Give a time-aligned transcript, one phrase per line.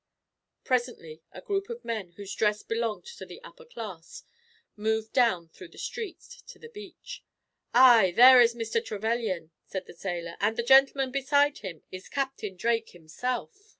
[0.63, 4.23] Presently a group of men, whose dress belonged to the upper class,
[4.75, 7.23] moved down through the street to the beach.
[7.71, 8.11] "Aye!
[8.15, 8.83] there is Mr.
[8.83, 13.55] Trevelyan," said the sailor, "and the gentleman beside him is Captain Drake, himself."